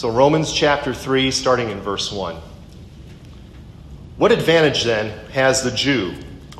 [0.00, 2.34] So, Romans chapter 3, starting in verse 1.
[4.16, 6.14] What advantage then has the Jew,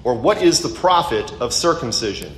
[0.05, 2.35] or what is the profit of circumcision?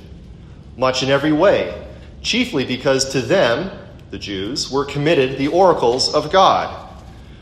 [0.77, 1.85] Much in every way,
[2.21, 3.69] chiefly because to them,
[4.11, 6.89] the Jews, were committed the oracles of God.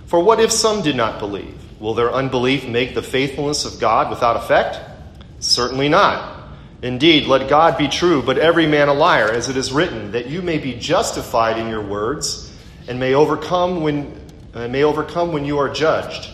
[0.07, 1.55] For what if some did not believe?
[1.80, 4.80] Will their unbelief make the faithfulness of God without effect?
[5.39, 6.48] Certainly not.
[6.82, 10.32] Indeed, let God be true, but every man a liar, as it is written, that
[10.32, 12.51] you may be justified in your words
[12.88, 14.20] and may overcome when
[14.54, 16.30] uh, may overcome when you are judged.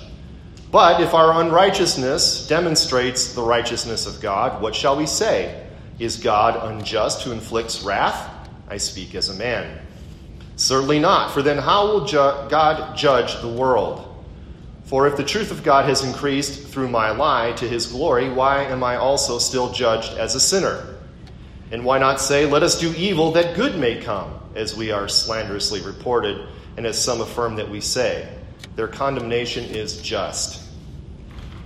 [0.72, 5.66] But if our unrighteousness demonstrates the righteousness of God, what shall we say?
[6.00, 8.30] Is God unjust who inflicts wrath?
[8.68, 9.80] I speak as a man.
[10.58, 14.04] Certainly not, for then how will ju- God judge the world?
[14.86, 18.64] For if the truth of God has increased through my lie to his glory, why
[18.64, 20.97] am I also still judged as a sinner?
[21.72, 24.38] And why not say, Let us do evil that good may come?
[24.58, 28.28] as we are slanderously reported, and as some affirm that we say.
[28.76, 30.64] Their condemnation is just.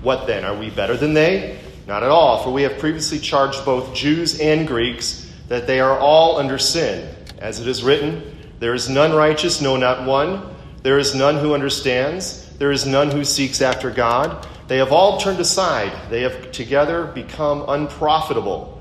[0.02, 0.44] What then?
[0.44, 1.60] Are we better than they?
[1.88, 5.98] Not at all, for we have previously charged both Jews and Greeks that they are
[5.98, 7.14] all under sin.
[7.40, 10.54] As it is written, There is none righteous, no, not one.
[10.84, 12.50] There is none who understands.
[12.58, 14.48] There is none who seeks after God.
[14.68, 15.92] They have all turned aside.
[16.10, 18.81] They have together become unprofitable.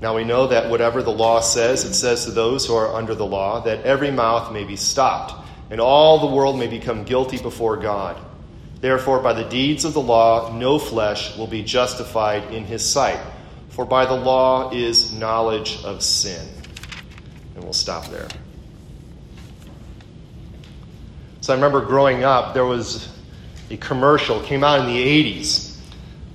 [0.00, 3.14] Now we know that whatever the law says, it says to those who are under
[3.14, 7.38] the law that every mouth may be stopped and all the world may become guilty
[7.38, 8.16] before God.
[8.80, 13.18] Therefore, by the deeds of the law, no flesh will be justified in his sight,
[13.70, 16.46] for by the law is knowledge of sin.
[17.54, 18.28] And we'll stop there.
[21.40, 23.08] So I remember growing up, there was
[23.70, 25.78] a commercial, came out in the 80s.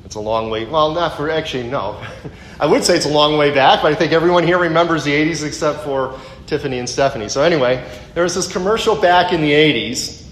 [0.03, 2.01] It's a long way, well, not for, actually, no.
[2.61, 5.11] I would say it's a long way back, but I think everyone here remembers the
[5.11, 7.27] 80s except for Tiffany and Stephanie.
[7.27, 7.83] So, anyway,
[8.13, 10.23] there was this commercial back in the 80s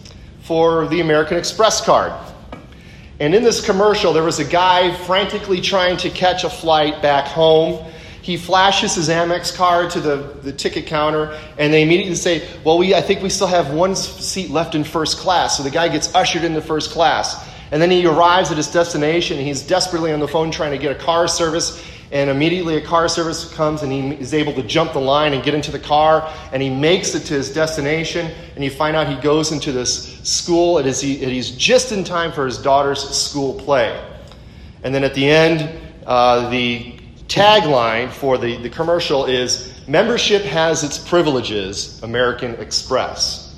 [0.42, 2.14] for the American Express card.
[3.20, 7.26] And in this commercial, there was a guy frantically trying to catch a flight back
[7.26, 7.84] home.
[8.22, 12.78] He flashes his Amex card to the, the ticket counter, and they immediately say, Well,
[12.78, 15.58] we, I think we still have one seat left in first class.
[15.58, 17.50] So the guy gets ushered into first class.
[17.72, 20.78] And then he arrives at his destination, and he's desperately on the phone trying to
[20.78, 24.64] get a car service and immediately a car service comes and he is able to
[24.64, 28.32] jump the line and get into the car and he makes it to his destination
[28.56, 30.80] and you find out he goes into this school.
[30.80, 34.04] And he's just in time for his daughter's school play.
[34.84, 35.70] And then at the end
[36.08, 36.96] uh, the
[37.28, 43.56] tagline for the, the commercial is membership has its privileges american express.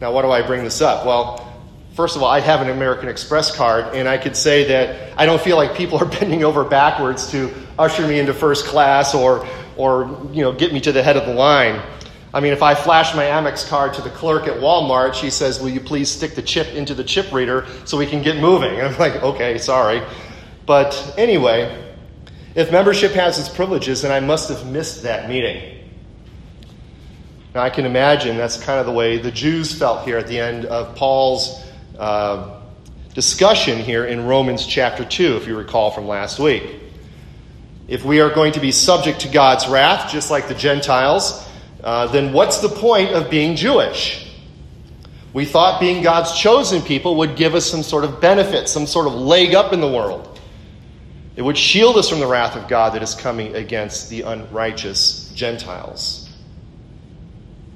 [0.00, 1.04] Now why do i bring this up?
[1.04, 1.53] Well
[1.94, 5.26] First of all, I have an American Express card, and I could say that I
[5.26, 9.46] don't feel like people are bending over backwards to usher me into first class or,
[9.76, 11.80] or you know, get me to the head of the line.
[12.32, 15.60] I mean, if I flash my Amex card to the clerk at Walmart, she says,
[15.60, 18.80] Will you please stick the chip into the chip reader so we can get moving?
[18.80, 20.02] And I'm like, Okay, sorry.
[20.66, 21.94] But anyway,
[22.56, 25.78] if membership has its privileges, then I must have missed that meeting.
[27.54, 30.40] Now, I can imagine that's kind of the way the Jews felt here at the
[30.40, 31.64] end of Paul's
[31.98, 32.60] uh,
[33.14, 36.64] discussion here in Romans chapter 2, if you recall from last week.
[37.86, 41.46] If we are going to be subject to God's wrath, just like the Gentiles,
[41.82, 44.32] uh, then what's the point of being Jewish?
[45.32, 49.06] We thought being God's chosen people would give us some sort of benefit, some sort
[49.06, 50.40] of leg up in the world.
[51.36, 55.30] It would shield us from the wrath of God that is coming against the unrighteous
[55.34, 56.23] Gentiles.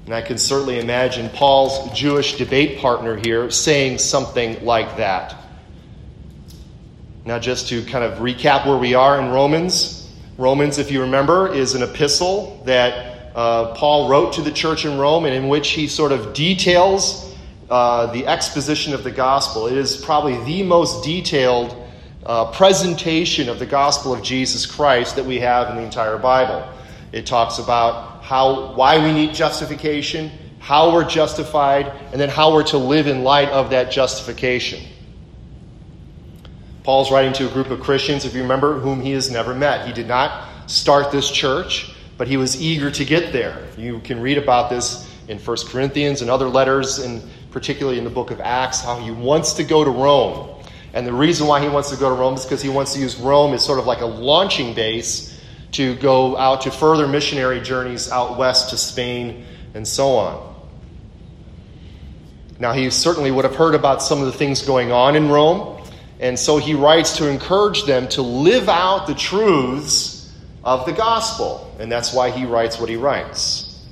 [0.09, 5.35] And I can certainly imagine Paul's Jewish debate partner here saying something like that.
[7.25, 11.53] Now, just to kind of recap where we are in Romans, Romans, if you remember,
[11.53, 15.69] is an epistle that uh, Paul wrote to the church in Rome and in which
[15.69, 17.31] he sort of details
[17.69, 19.67] uh, the exposition of the gospel.
[19.67, 21.75] It is probably the most detailed
[22.25, 26.67] uh, presentation of the gospel of Jesus Christ that we have in the entire Bible.
[27.11, 30.29] It talks about how, why we need justification,
[30.59, 34.79] how we're justified, and then how we're to live in light of that justification.
[36.83, 39.87] Paul's writing to a group of Christians, if you remember, whom he has never met.
[39.87, 43.67] He did not start this church, but he was eager to get there.
[43.79, 48.11] You can read about this in 1 Corinthians and other letters, and particularly in the
[48.11, 50.63] book of Acts, how he wants to go to Rome.
[50.93, 52.99] And the reason why he wants to go to Rome is because he wants to
[52.99, 55.38] use Rome as sort of like a launching base
[55.71, 60.55] to go out to further missionary journeys out west to Spain and so on.
[62.59, 65.81] Now, he certainly would have heard about some of the things going on in Rome,
[66.19, 70.33] and so he writes to encourage them to live out the truths
[70.63, 73.85] of the gospel, and that's why he writes what he writes.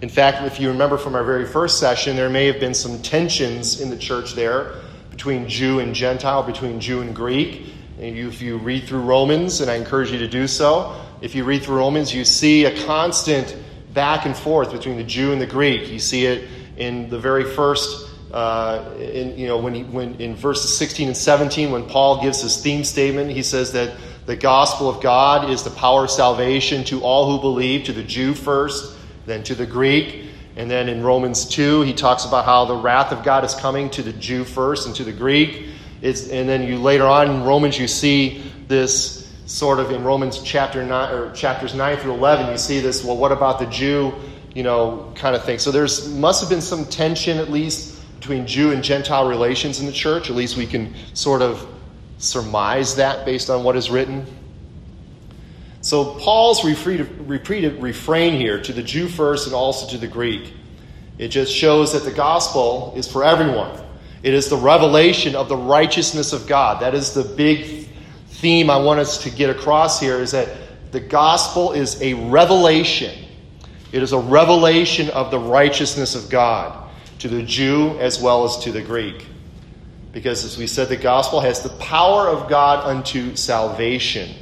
[0.00, 3.00] In fact, if you remember from our very first session, there may have been some
[3.02, 4.74] tensions in the church there
[5.10, 7.66] between Jew and Gentile, between Jew and Greek.
[8.00, 11.44] And if you read through Romans, and I encourage you to do so, if you
[11.44, 13.56] read through Romans, you see a constant
[13.92, 15.88] back and forth between the Jew and the Greek.
[15.88, 20.36] You see it in the very first, uh, in, you know, when, he, when in
[20.36, 24.88] verses 16 and 17, when Paul gives his theme statement, he says that the gospel
[24.88, 28.96] of God is the power of salvation to all who believe, to the Jew first,
[29.26, 30.26] then to the Greek.
[30.56, 33.90] And then in Romans 2, he talks about how the wrath of God is coming
[33.90, 35.68] to the Jew first and to the Greek.
[36.02, 40.42] It's, and then you later on in Romans, you see this sort of in Romans
[40.42, 44.12] chapter nine, or chapters 9 through 11, you see this, well, what about the Jew,
[44.54, 45.58] you know, kind of thing.
[45.58, 49.86] So there's must have been some tension, at least, between Jew and Gentile relations in
[49.86, 50.28] the church.
[50.28, 51.66] At least we can sort of
[52.18, 54.26] surmise that based on what is written.
[55.80, 60.52] So Paul's repeated refrain here to the Jew first and also to the Greek.
[61.16, 63.80] It just shows that the gospel is for everyone.
[64.22, 66.82] It is the revelation of the righteousness of God.
[66.82, 67.88] That is the big
[68.40, 70.48] theme I want us to get across here is that
[70.92, 73.24] the gospel is a revelation.
[73.90, 76.88] It is a revelation of the righteousness of God
[77.18, 79.26] to the Jew as well as to the Greek.
[80.12, 84.36] Because as we said, the gospel has the power of God unto salvation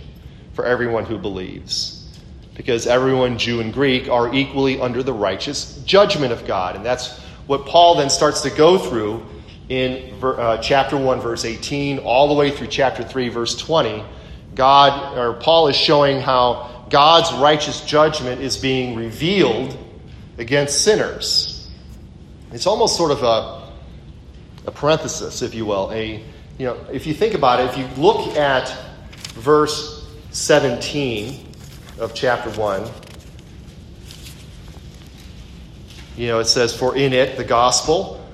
[0.52, 2.06] for everyone who believes.
[2.54, 6.76] Because everyone, Jew and Greek, are equally under the righteous judgment of God.
[6.76, 9.24] And that's what Paul then starts to go through
[9.68, 14.04] in uh, chapter 1, verse 18, all the way through chapter 3, verse 20.
[14.54, 19.76] God, or Paul is showing how God's righteous judgment is being revealed
[20.38, 21.70] against sinners.
[22.52, 25.90] It's almost sort of a, a parenthesis, if you will.
[25.92, 26.22] A,
[26.58, 28.74] you know, if you think about it, if you look at
[29.34, 31.46] verse 17
[31.98, 32.88] of chapter 1.
[36.16, 38.25] You know, it says, For in it, the gospel,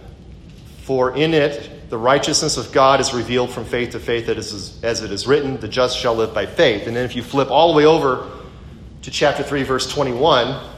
[0.82, 5.10] for in it, the righteousness of God is revealed from faith to faith, as it
[5.10, 6.86] is written, the just shall live by faith.
[6.86, 8.30] And then if you flip all the way over
[9.02, 10.70] to chapter 3, verse 21,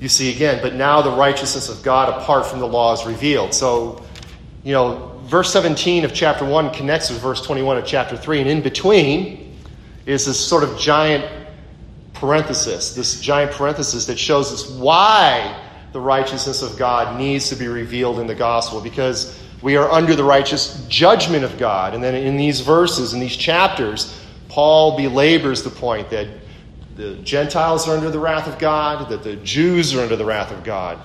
[0.00, 3.54] you see again, but now the righteousness of God apart from the law is revealed.
[3.54, 4.02] So,
[4.64, 8.48] you know, verse 17 of chapter 1 connects with verse 21 of chapter 3, and
[8.48, 9.56] in between,
[10.06, 11.24] is this sort of giant
[12.14, 17.68] parenthesis, this giant parenthesis that shows us why the righteousness of God needs to be
[17.68, 21.94] revealed in the gospel because we are under the righteous judgment of God.
[21.94, 26.28] And then in these verses, in these chapters, Paul belabors the point that
[26.96, 30.50] the Gentiles are under the wrath of God, that the Jews are under the wrath
[30.50, 30.98] of God.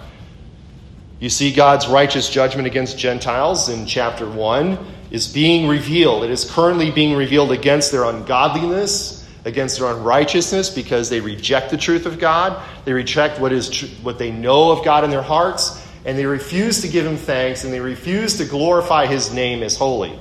[1.19, 4.77] You see God's righteous judgment against Gentiles in chapter 1
[5.11, 6.23] is being revealed.
[6.23, 11.77] It is currently being revealed against their ungodliness, against their unrighteousness, because they reject the
[11.77, 12.61] truth of God.
[12.83, 16.25] They reject what is tr- what they know of God in their hearts, and they
[16.25, 20.19] refuse to give Him thanks, and they refuse to glorify His name as holy.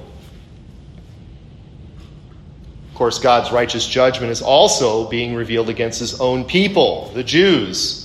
[2.89, 8.05] Of course, God's righteous judgment is also being revealed against His own people, the Jews.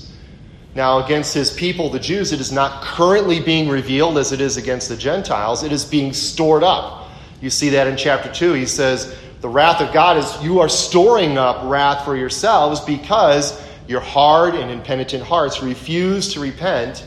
[0.75, 4.55] Now, against his people, the Jews, it is not currently being revealed as it is
[4.57, 5.63] against the Gentiles.
[5.63, 7.09] It is being stored up.
[7.41, 8.53] You see that in chapter 2.
[8.53, 13.61] He says, The wrath of God is you are storing up wrath for yourselves because
[13.87, 17.05] your hard and impenitent hearts refuse to repent.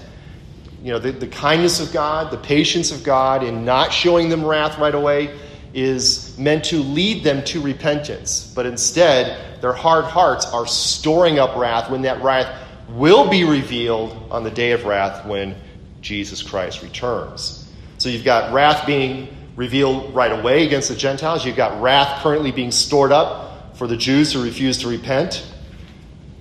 [0.82, 4.44] You know, the, the kindness of God, the patience of God in not showing them
[4.44, 5.38] wrath right away
[5.74, 8.52] is meant to lead them to repentance.
[8.54, 12.52] But instead, their hard hearts are storing up wrath when that wrath
[12.88, 15.54] will be revealed on the day of wrath when
[16.00, 17.70] Jesus Christ returns.
[17.98, 21.44] So you've got wrath being revealed right away against the Gentiles.
[21.44, 25.46] You've got wrath currently being stored up for the Jews who refuse to repent.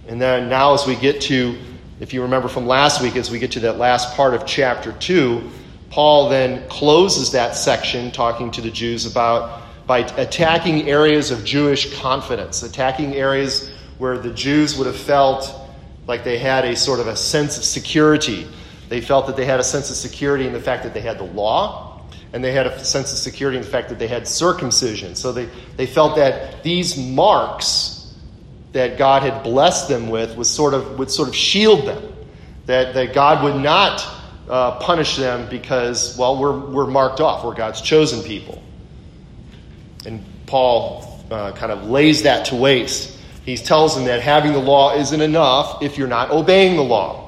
[0.08, 1.58] And then now, as we get to,
[2.00, 4.92] if you remember from last week, as we get to that last part of chapter
[4.94, 5.50] 2,
[5.90, 12.00] Paul then closes that section talking to the Jews about by attacking areas of Jewish
[12.00, 15.54] confidence, attacking areas where the Jews would have felt
[16.08, 18.48] like they had a sort of a sense of security.
[18.90, 21.18] They felt that they had a sense of security in the fact that they had
[21.18, 21.91] the law,
[22.34, 25.16] and they had a sense of security in the fact that they had circumcision.
[25.16, 28.14] So they, they felt that these marks
[28.72, 32.14] that God had blessed them with was sort of, would sort of shield them,
[32.68, 34.08] that, that God would not
[34.50, 37.44] uh, punish them because, well, we're, we're marked off.
[37.44, 38.64] We're God's chosen people.
[40.06, 43.18] And Paul uh, kind of lays that to waste.
[43.46, 47.21] He tells them that having the law isn't enough if you're not obeying the law.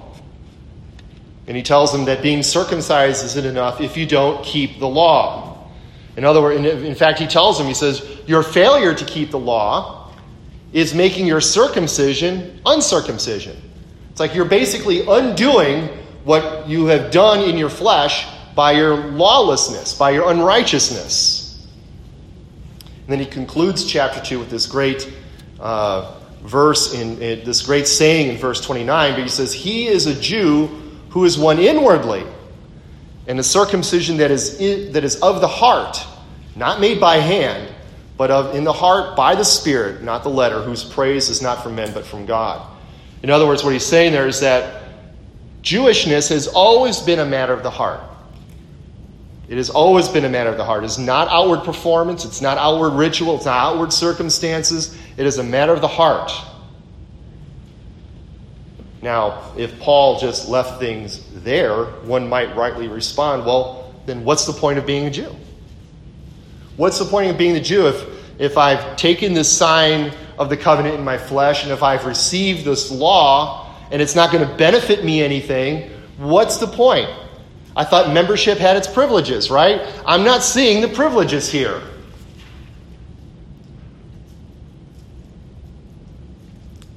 [1.48, 5.68] And he tells them that being circumcised isn't enough if you don't keep the law.
[6.16, 9.40] In other words, in fact, he tells them, he says, your failure to keep the
[9.40, 10.12] law
[10.72, 13.58] is making your circumcision uncircumcision.
[14.12, 15.90] It's like you're basically undoing
[16.24, 21.68] what you have done in your flesh by your lawlessness, by your unrighteousness.
[22.82, 25.12] And then he concludes chapter 2 with this great
[25.60, 29.14] uh, verse, in, in this great saying in verse 29.
[29.14, 30.83] But he says, He is a Jew
[31.13, 32.24] who is one inwardly,
[33.27, 36.03] and a circumcision that is, in, that is of the heart,
[36.55, 37.72] not made by hand,
[38.17, 41.62] but of in the heart by the Spirit, not the letter, whose praise is not
[41.62, 42.67] from men but from God.
[43.22, 44.86] In other words, what he's saying there is that
[45.62, 48.01] Jewishness has always been a matter of the heart.
[49.48, 50.84] It has always been a matter of the heart.
[50.84, 54.98] It's not outward performance, it's not outward ritual, it's not outward circumstances.
[55.15, 56.32] It is a matter of the heart.
[59.04, 64.54] Now, if Paul just left things there, one might rightly respond, well, then what's the
[64.54, 65.36] point of being a Jew?
[66.78, 68.06] What's the point of being a Jew if,
[68.40, 72.64] if I've taken this sign of the covenant in my flesh and if I've received
[72.64, 77.10] this law and it's not going to benefit me anything, what's the point?
[77.76, 79.82] I thought membership had its privileges, right?
[80.06, 81.82] I'm not seeing the privileges here.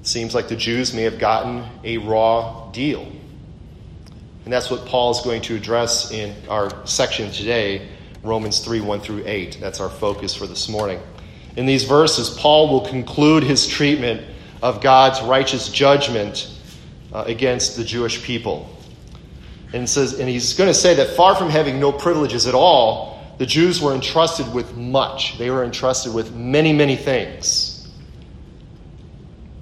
[0.06, 3.10] Seems like the Jews may have gotten a raw deal.
[4.44, 7.88] And that's what Paul is going to address in our section today,
[8.22, 9.58] Romans 3 1 through 8.
[9.60, 11.00] That's our focus for this morning.
[11.56, 14.22] In these verses, Paul will conclude his treatment
[14.62, 16.56] of God's righteous judgment
[17.12, 18.70] uh, against the Jewish people.
[19.72, 23.20] And, says, and he's going to say that far from having no privileges at all,
[23.38, 25.36] the Jews were entrusted with much.
[25.36, 27.75] They were entrusted with many, many things.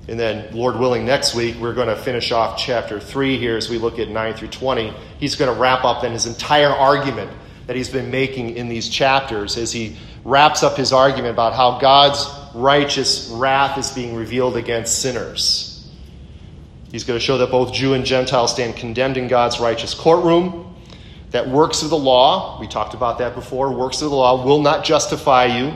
[0.06, 3.70] And then, Lord willing, next week we're going to finish off chapter 3 here as
[3.70, 4.92] we look at 9 through 20.
[5.18, 7.30] He's going to wrap up then his entire argument
[7.66, 11.78] that he's been making in these chapters as he wraps up his argument about how
[11.78, 15.70] God's righteous wrath is being revealed against sinners.
[16.92, 20.76] He's going to show that both Jew and Gentile stand condemned in God's righteous courtroom.
[21.30, 24.62] That works of the law, we talked about that before, works of the law will
[24.62, 25.74] not justify you.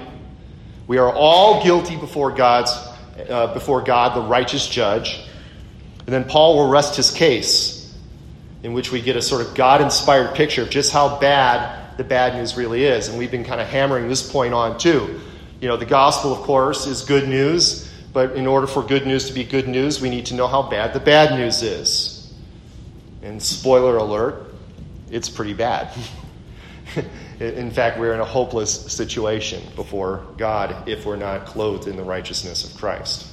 [0.86, 2.70] We are all guilty before God's
[3.28, 5.20] uh, before God, the righteous judge.
[6.00, 7.94] And then Paul will rest his case,
[8.62, 12.04] in which we get a sort of God inspired picture of just how bad the
[12.04, 13.08] bad news really is.
[13.08, 15.20] And we've been kind of hammering this point on too.
[15.60, 17.88] You know, the gospel, of course, is good news.
[18.12, 20.62] But in order for good news to be good news, we need to know how
[20.62, 22.32] bad the bad news is.
[23.22, 24.54] And spoiler alert,
[25.10, 25.90] it's pretty bad.
[27.40, 32.02] in fact, we're in a hopeless situation before God if we're not clothed in the
[32.02, 33.26] righteousness of Christ.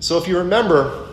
[0.00, 1.08] So, if you remember,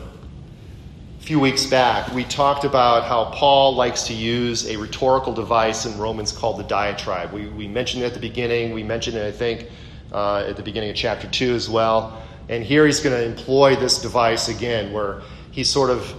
[1.19, 5.85] a few weeks back, we talked about how Paul likes to use a rhetorical device
[5.85, 7.31] in Romans called the diatribe.
[7.31, 9.69] We, we mentioned it at the beginning, we mentioned it, I think,
[10.11, 12.21] uh, at the beginning of chapter 2 as well.
[12.49, 16.13] And here he's going to employ this device again, where he sort of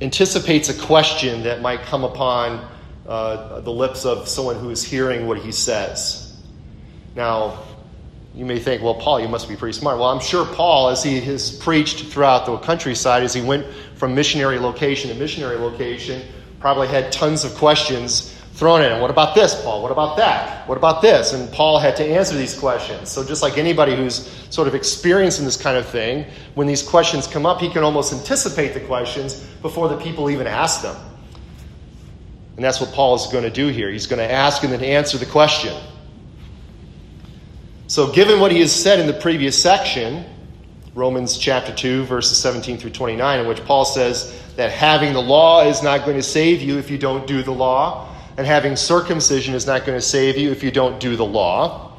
[0.00, 2.66] anticipates a question that might come upon
[3.06, 6.36] uh, the lips of someone who is hearing what he says.
[7.14, 7.62] Now,
[8.34, 9.98] you may think, well, Paul, you must be pretty smart.
[9.98, 13.66] Well, I'm sure Paul, as he has preached throughout the countryside, as he went
[13.96, 16.22] from missionary location to missionary location,
[16.60, 19.00] probably had tons of questions thrown in.
[19.00, 19.82] What about this, Paul?
[19.82, 20.68] What about that?
[20.68, 21.32] What about this?
[21.32, 23.08] And Paul had to answer these questions.
[23.08, 26.26] So, just like anybody who's sort of experiencing this kind of thing,
[26.56, 30.46] when these questions come up, he can almost anticipate the questions before the people even
[30.46, 30.94] ask them.
[32.56, 33.90] And that's what Paul is going to do here.
[33.90, 35.74] He's going to ask and then answer the question.
[37.86, 40.26] So, given what he has said in the previous section,
[40.94, 45.64] Romans chapter 2, verses 17 through 29, in which Paul says that having the law
[45.64, 48.08] is not going to save you if you don't do the law
[48.40, 51.92] and having circumcision is not going to save you if you don't do the law.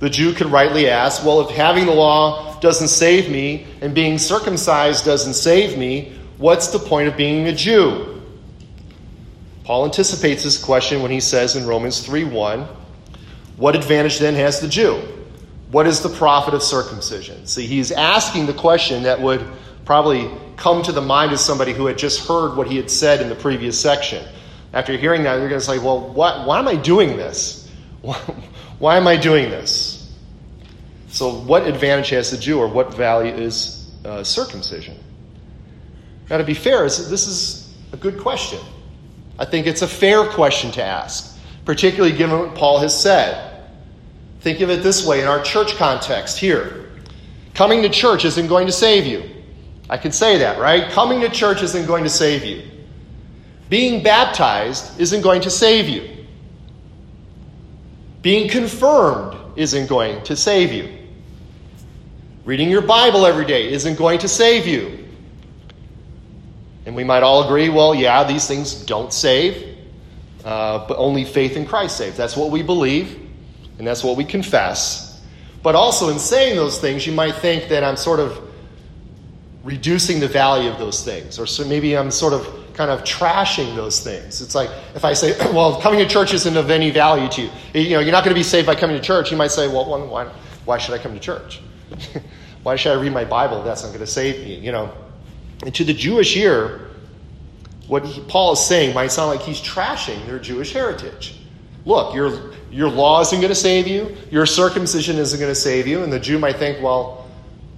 [0.00, 4.18] The Jew could rightly ask, well, if having the law doesn't save me and being
[4.18, 8.20] circumcised doesn't save me, what's the point of being a Jew?
[9.64, 12.68] Paul anticipates this question when he says in Romans 3 1,
[13.56, 15.00] what advantage then has the Jew?
[15.70, 17.46] What is the profit of circumcision?
[17.46, 19.42] See, he's asking the question that would
[19.86, 23.22] probably come to the mind of somebody who had just heard what he had said
[23.22, 24.22] in the previous section
[24.72, 27.70] after hearing that, you're going to say, well, why, why am I doing this?
[28.00, 28.16] Why,
[28.78, 30.12] why am I doing this?
[31.08, 34.98] So, what advantage has the Jew, or what value is uh, circumcision?
[36.30, 38.58] Now, to be fair, this is a good question.
[39.38, 43.68] I think it's a fair question to ask, particularly given what Paul has said.
[44.40, 46.90] Think of it this way in our church context here.
[47.54, 49.22] Coming to church isn't going to save you.
[49.90, 50.90] I can say that, right?
[50.90, 52.71] Coming to church isn't going to save you.
[53.72, 56.26] Being baptized isn't going to save you.
[58.20, 60.94] Being confirmed isn't going to save you.
[62.44, 65.08] Reading your Bible every day isn't going to save you.
[66.84, 69.78] And we might all agree well, yeah, these things don't save,
[70.44, 72.14] uh, but only faith in Christ saves.
[72.14, 73.18] That's what we believe,
[73.78, 75.18] and that's what we confess.
[75.62, 78.38] But also, in saying those things, you might think that I'm sort of
[79.64, 83.74] reducing the value of those things, or so maybe I'm sort of kind of trashing
[83.76, 84.40] those things.
[84.40, 87.50] It's like if I say, well, coming to church isn't of any value to you.
[87.74, 89.30] You know, you're not going to be saved by coming to church.
[89.30, 90.24] You might say, well, why,
[90.64, 91.60] why should I come to church?
[92.62, 94.58] why should I read my Bible that's not going to save me?
[94.58, 94.92] You know,
[95.64, 96.90] and to the Jewish ear,
[97.86, 101.38] what he, Paul is saying might sound like he's trashing their Jewish heritage.
[101.84, 104.16] Look, your, your law isn't going to save you.
[104.30, 106.02] Your circumcision isn't going to save you.
[106.02, 107.28] And the Jew might think, well,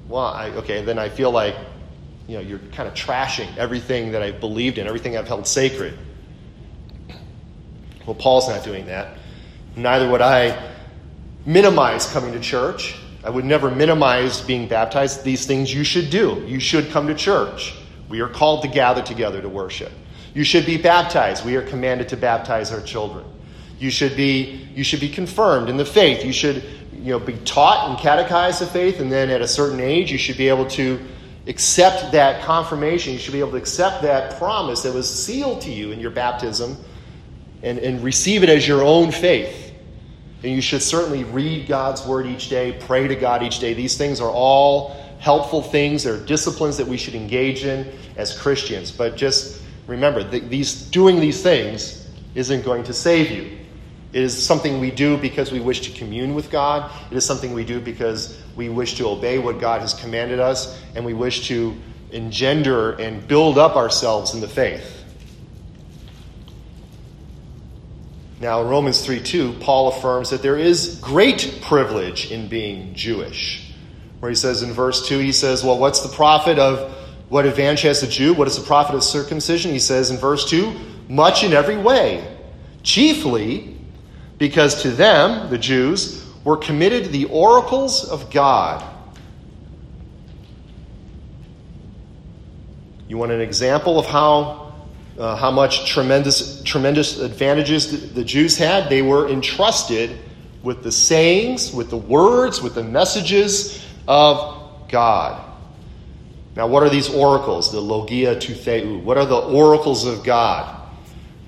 [0.08, 1.56] well, I, okay, then I feel like
[2.26, 5.98] you know, you're kind of trashing everything that I've believed in, everything I've held sacred.
[8.06, 9.18] Well, Paul's not doing that.
[9.76, 10.72] Neither would I
[11.46, 12.96] minimize coming to church.
[13.22, 15.24] I would never minimize being baptized.
[15.24, 16.44] These things you should do.
[16.46, 17.74] You should come to church.
[18.08, 19.92] We are called to gather together to worship.
[20.34, 21.44] You should be baptized.
[21.44, 23.24] We are commanded to baptize our children.
[23.78, 26.24] You should be, you should be confirmed in the faith.
[26.24, 26.62] You should
[26.92, 30.18] you know, be taught and catechized the faith, and then at a certain age, you
[30.18, 31.04] should be able to
[31.46, 33.12] accept that confirmation.
[33.12, 36.10] You should be able to accept that promise that was sealed to you in your
[36.10, 36.76] baptism
[37.62, 39.72] and, and receive it as your own faith.
[40.42, 43.72] And you should certainly read God's word each day, pray to God each day.
[43.74, 46.04] These things are all helpful things.
[46.04, 48.90] They're disciplines that we should engage in as Christians.
[48.90, 53.58] But just remember, these, doing these things isn't going to save you.
[54.14, 56.88] It is something we do because we wish to commune with God.
[57.10, 60.80] It is something we do because we wish to obey what God has commanded us,
[60.94, 61.74] and we wish to
[62.12, 65.04] engender and build up ourselves in the faith.
[68.40, 73.74] Now, in Romans 3 2, Paul affirms that there is great privilege in being Jewish.
[74.20, 76.94] Where he says in verse 2, he says, Well, what's the profit of
[77.30, 78.32] what advantage has the Jew?
[78.32, 79.72] What is the profit of circumcision?
[79.72, 80.72] He says in verse 2,
[81.08, 82.30] Much in every way.
[82.84, 83.73] Chiefly
[84.38, 88.84] because to them, the Jews, were committed the oracles of God.
[93.08, 94.74] You want an example of how,
[95.18, 98.88] uh, how much tremendous, tremendous advantages the, the Jews had?
[98.88, 100.18] They were entrusted
[100.62, 105.42] with the sayings, with the words, with the messages of God.
[106.56, 107.72] Now, what are these oracles?
[107.72, 108.98] The logia to theou.
[109.02, 110.83] What are the oracles of God?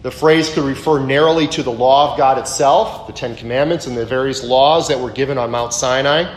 [0.07, 3.97] The phrase could refer narrowly to the law of God itself, the Ten Commandments, and
[3.97, 6.33] the various laws that were given on Mount Sinai.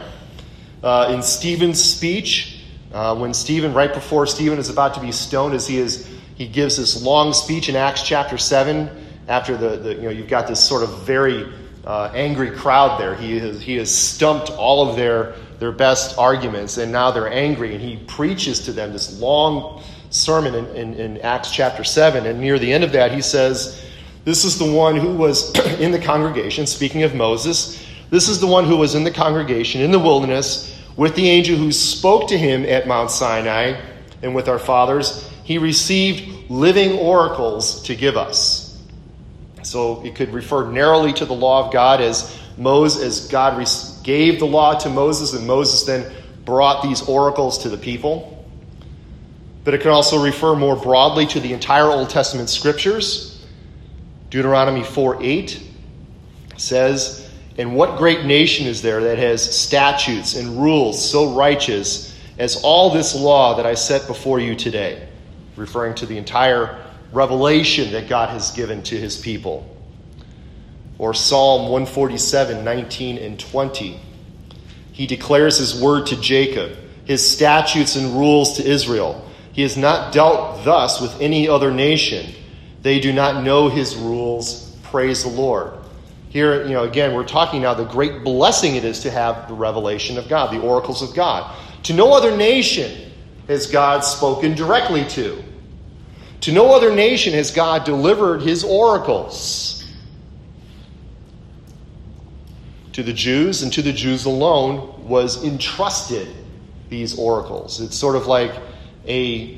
[0.82, 5.54] Uh, in Stephen's speech, uh, when Stephen, right before Stephen is about to be stoned,
[5.54, 8.90] as he is, he gives this long speech in Acts chapter seven.
[9.28, 11.48] After the, the you know, you've got this sort of very
[11.86, 13.14] uh, angry crowd there.
[13.14, 17.76] He has, he has stumped all of their their best arguments, and now they're angry,
[17.76, 22.26] and he preaches to them this long sermon in, in, in, Acts chapter 7.
[22.26, 23.86] And near the end of that, he says,
[24.26, 27.86] This is the one who was in the congregation, speaking of Moses.
[28.10, 31.58] This is the one who was in the congregation in the wilderness with the angel
[31.58, 33.80] who spoke to him at Mount Sinai
[34.24, 35.30] and with our fathers.
[35.44, 38.82] He received living oracles to give us.
[39.62, 43.64] So it could refer narrowly to the law of God as Moses, as God
[44.04, 46.12] gave the law to Moses, and Moses then
[46.46, 48.39] brought these oracles to the people
[49.64, 53.46] but it can also refer more broadly to the entire Old Testament scriptures.
[54.30, 55.64] Deuteronomy 4 8
[56.58, 62.62] says, And what great nation is there that has statutes and rules so righteous as
[62.64, 65.08] all this law that I set before you today?
[65.56, 69.76] Referring to the entire revelation that God has given to his people.
[70.98, 74.00] Or Psalm 147 19 and 20.
[74.92, 79.26] He declares his word to Jacob, his statutes and rules to Israel.
[79.60, 82.34] He has not dealt thus with any other nation.
[82.82, 84.74] They do not know his rules.
[84.84, 85.74] Praise the Lord.
[86.30, 89.54] Here, you know, again, we're talking now the great blessing it is to have the
[89.54, 91.54] revelation of God, the oracles of God.
[91.84, 93.12] To no other nation
[93.50, 95.44] has God spoken directly to.
[96.40, 99.86] To no other nation has God delivered his oracles.
[102.94, 106.30] To the Jews and to the Jews alone was entrusted
[106.88, 107.82] these oracles.
[107.82, 108.54] It's sort of like
[109.10, 109.58] a,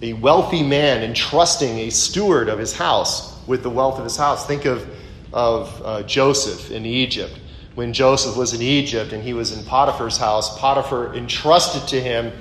[0.00, 4.46] a wealthy man entrusting a steward of his house with the wealth of his house.
[4.46, 4.88] Think of,
[5.32, 7.38] of uh, Joseph in Egypt.
[7.74, 12.32] When Joseph was in Egypt and he was in Potiphar's house, Potiphar entrusted to him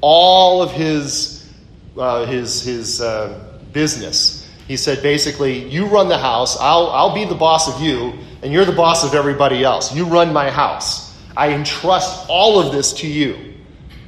[0.00, 1.50] all of his,
[1.96, 4.48] uh, his, his uh, business.
[4.68, 8.52] He said, basically, you run the house, I'll, I'll be the boss of you, and
[8.52, 9.94] you're the boss of everybody else.
[9.94, 11.16] You run my house.
[11.36, 13.54] I entrust all of this to you.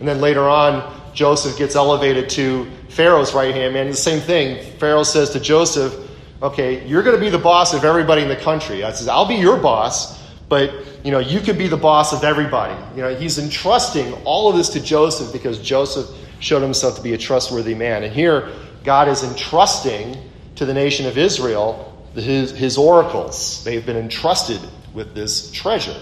[0.01, 3.89] And then later on, Joseph gets elevated to Pharaoh's right hand man.
[3.91, 4.63] The same thing.
[4.79, 5.93] Pharaoh says to Joseph,
[6.41, 8.85] okay, you're going to be the boss of everybody in the country.
[8.85, 10.73] I says, I'll be your boss, but
[11.05, 12.81] you know, you could be the boss of everybody.
[12.95, 17.15] You know, he's entrusting all of this to Joseph because Joseph showed himself to be
[17.15, 18.05] a trustworthy man.
[18.05, 18.53] And here,
[18.85, 20.17] God is entrusting
[20.55, 23.65] to the nation of Israel his, his oracles.
[23.65, 24.61] They've been entrusted
[24.95, 26.01] with this treasure.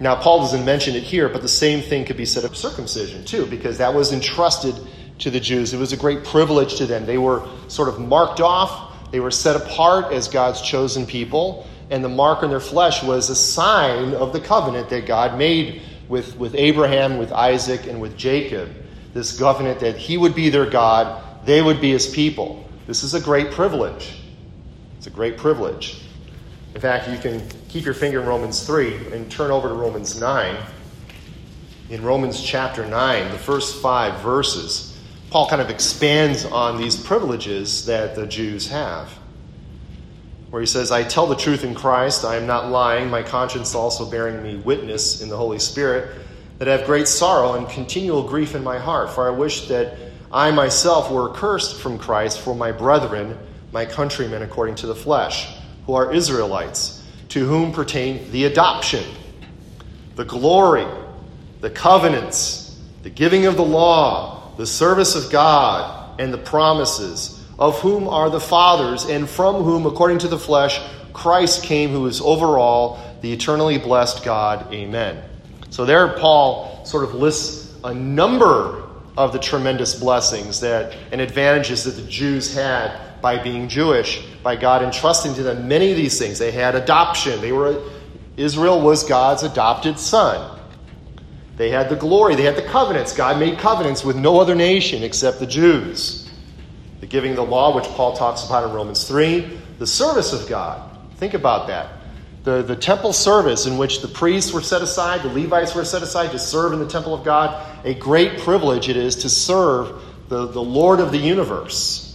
[0.00, 3.24] Now, Paul doesn't mention it here, but the same thing could be said of circumcision,
[3.24, 4.74] too, because that was entrusted
[5.18, 5.74] to the Jews.
[5.74, 7.04] It was a great privilege to them.
[7.04, 12.04] They were sort of marked off, they were set apart as God's chosen people, and
[12.04, 16.36] the mark on their flesh was a sign of the covenant that God made with,
[16.36, 18.70] with Abraham, with Isaac, and with Jacob.
[19.14, 22.64] This covenant that he would be their God, they would be his people.
[22.86, 24.14] This is a great privilege.
[24.98, 26.02] It's a great privilege.
[26.78, 30.20] In fact, you can keep your finger in Romans 3 and turn over to Romans
[30.20, 30.56] 9.
[31.90, 34.96] In Romans chapter 9, the first five verses,
[35.30, 39.10] Paul kind of expands on these privileges that the Jews have.
[40.50, 43.74] Where he says, I tell the truth in Christ, I am not lying, my conscience
[43.74, 46.14] also bearing me witness in the Holy Spirit,
[46.58, 49.98] that I have great sorrow and continual grief in my heart, for I wish that
[50.30, 53.36] I myself were accursed from Christ for my brethren,
[53.72, 55.57] my countrymen according to the flesh
[55.88, 59.02] who are Israelites, to whom pertain the adoption,
[60.16, 60.86] the glory,
[61.62, 67.80] the covenants, the giving of the law, the service of God, and the promises, of
[67.80, 70.78] whom are the fathers, and from whom, according to the flesh,
[71.14, 74.70] Christ came, who is over all, the eternally blessed God.
[74.74, 75.24] Amen.
[75.70, 81.84] So there, Paul sort of lists a number of the tremendous blessings that and advantages
[81.84, 86.18] that the Jews had by being Jewish, by God entrusting to them many of these
[86.18, 86.38] things.
[86.38, 87.40] They had adoption.
[87.40, 87.82] They were
[88.36, 90.58] Israel was God's adopted son.
[91.56, 93.12] They had the glory, they had the covenants.
[93.12, 96.30] God made covenants with no other nation except the Jews.
[97.00, 100.48] The giving of the law, which Paul talks about in Romans 3, the service of
[100.48, 100.96] God.
[101.16, 101.88] Think about that.
[102.44, 106.02] The, the temple service in which the priests were set aside, the Levites were set
[106.02, 107.66] aside to serve in the temple of God.
[107.84, 112.07] A great privilege it is to serve the, the Lord of the universe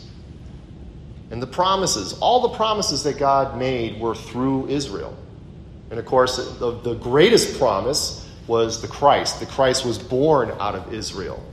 [1.34, 5.18] and the promises, all the promises that God made were through Israel.
[5.90, 9.40] And of course, the, the greatest promise was the Christ.
[9.40, 11.44] The Christ was born out of Israel.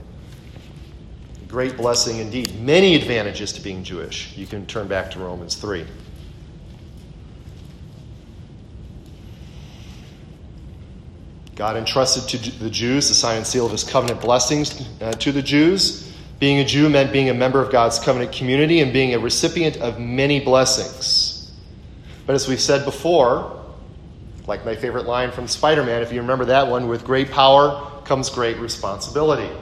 [1.47, 2.61] Great blessing indeed.
[2.61, 4.37] Many advantages to being Jewish.
[4.37, 5.83] You can turn back to Romans 3.
[11.55, 15.31] God entrusted to the Jews the sign and seal of his covenant blessings uh, to
[15.31, 16.10] the Jews.
[16.41, 19.77] Being a Jew meant being a member of God's covenant community and being a recipient
[19.77, 21.51] of many blessings.
[22.25, 23.63] But as we've said before,
[24.47, 28.01] like my favorite line from Spider Man, if you remember that one, with great power
[28.05, 29.55] comes great responsibility.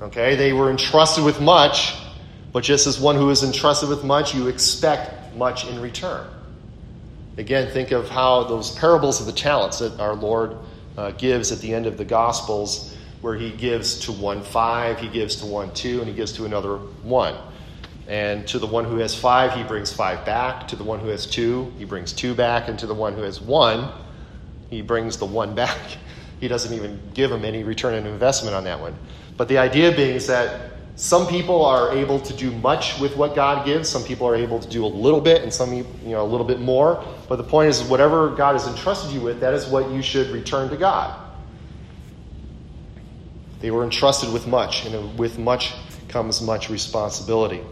[0.00, 1.94] Okay, they were entrusted with much,
[2.54, 6.26] but just as one who is entrusted with much, you expect much in return.
[7.36, 10.56] Again, think of how those parables of the talents that our Lord
[10.96, 12.93] uh, gives at the end of the Gospels
[13.24, 16.44] where he gives to one five, he gives to one two, and he gives to
[16.44, 17.34] another one.
[18.06, 20.68] And to the one who has five, he brings five back.
[20.68, 22.68] To the one who has two, he brings two back.
[22.68, 23.90] And to the one who has one,
[24.68, 25.78] he brings the one back.
[26.40, 28.94] He doesn't even give him any return on investment on that one.
[29.38, 33.34] But the idea being is that some people are able to do much with what
[33.34, 33.88] God gives.
[33.88, 36.44] Some people are able to do a little bit, and some you know a little
[36.44, 37.02] bit more.
[37.28, 40.26] But the point is, whatever God has entrusted you with, that is what you should
[40.32, 41.23] return to God.
[43.64, 45.72] They were entrusted with much, and with much
[46.08, 47.62] comes much responsibility.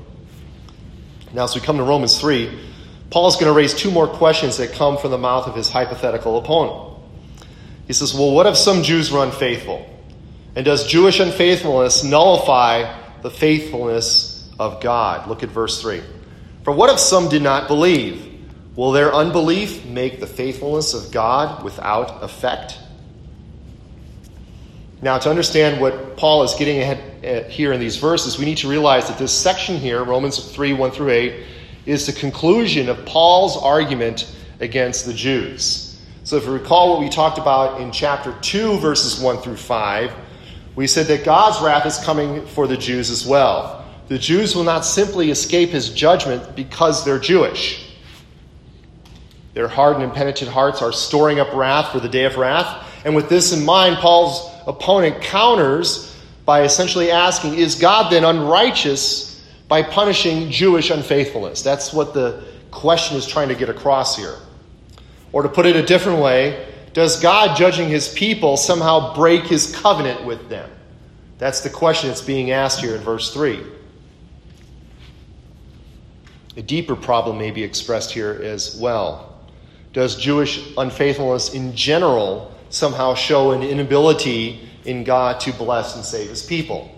[1.34, 2.50] Now, as we come to Romans 3,
[3.10, 5.68] Paul is going to raise two more questions that come from the mouth of his
[5.68, 6.98] hypothetical opponent.
[7.86, 9.86] He says, Well, what if some Jews were unfaithful?
[10.56, 15.28] And does Jewish unfaithfulness nullify the faithfulness of God?
[15.28, 16.02] Look at verse 3.
[16.62, 18.40] For what if some did not believe?
[18.76, 22.78] Will their unbelief make the faithfulness of God without effect?
[25.02, 28.58] Now, to understand what Paul is getting at eh, here in these verses, we need
[28.58, 31.44] to realize that this section here, Romans 3 1 through 8,
[31.86, 36.00] is the conclusion of Paul's argument against the Jews.
[36.22, 40.12] So, if you recall what we talked about in chapter 2, verses 1 through 5,
[40.76, 43.84] we said that God's wrath is coming for the Jews as well.
[44.06, 47.92] The Jews will not simply escape his judgment because they're Jewish.
[49.54, 52.88] Their hardened and penitent hearts are storing up wrath for the day of wrath.
[53.04, 59.44] And with this in mind, Paul's opponent counters by essentially asking, Is God then unrighteous
[59.68, 61.62] by punishing Jewish unfaithfulness?
[61.62, 64.36] That's what the question is trying to get across here.
[65.32, 69.74] Or to put it a different way, does God, judging his people, somehow break his
[69.74, 70.68] covenant with them?
[71.38, 73.60] That's the question that's being asked here in verse 3.
[76.56, 79.40] A deeper problem may be expressed here as well.
[79.92, 86.28] Does Jewish unfaithfulness in general somehow show an inability in God to bless and save
[86.28, 86.90] his people?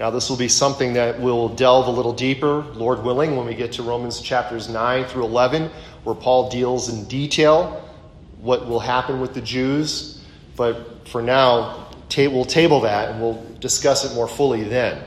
[0.00, 3.54] Now, this will be something that we'll delve a little deeper, Lord willing, when we
[3.54, 5.70] get to Romans chapters 9 through 11,
[6.04, 7.84] where Paul deals in detail
[8.40, 10.24] what will happen with the Jews.
[10.56, 15.02] But for now, we'll table that and we'll discuss it more fully then.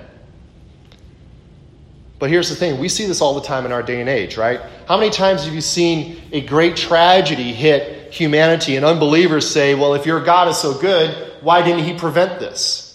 [2.19, 4.37] But here's the thing we see this all the time in our day and age,
[4.37, 4.61] right?
[4.87, 9.95] How many times have you seen a great tragedy hit humanity and unbelievers say, well,
[9.95, 11.09] if your God is so good,
[11.41, 12.87] why didn't he prevent this?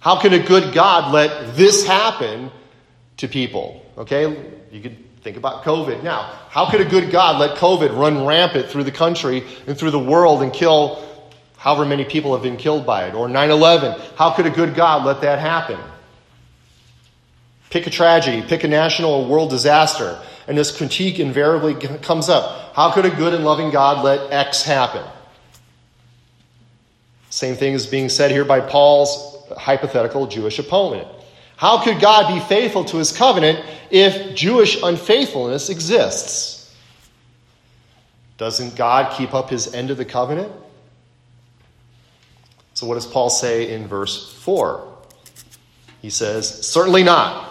[0.00, 2.50] How could a good God let this happen
[3.18, 3.84] to people?
[3.98, 6.22] Okay, you could think about COVID now.
[6.48, 9.98] How could a good God let COVID run rampant through the country and through the
[9.98, 11.06] world and kill
[11.58, 13.14] however many people have been killed by it?
[13.14, 15.78] Or 9 11, how could a good God let that happen?
[17.68, 20.18] Pick a tragedy, pick a national or world disaster,
[20.50, 22.74] and this critique invariably comes up.
[22.74, 25.06] How could a good and loving God let X happen?
[27.28, 31.06] Same thing is being said here by Paul's hypothetical Jewish opponent.
[31.56, 36.74] How could God be faithful to his covenant if Jewish unfaithfulness exists?
[38.36, 40.50] Doesn't God keep up his end of the covenant?
[42.74, 44.98] So, what does Paul say in verse 4?
[46.02, 47.49] He says, Certainly not.